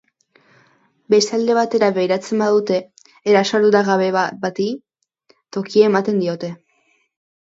[1.13, 2.79] Beste alde batera begiratzen badute
[3.33, 4.07] eraso arduragabe
[4.47, 4.67] bati
[5.59, 6.53] tokia ematen diote.